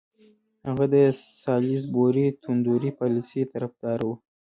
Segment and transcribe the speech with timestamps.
[0.67, 0.95] هغه د
[1.43, 4.13] سالیزبوري توندروي پالیسۍ طرفدار وو.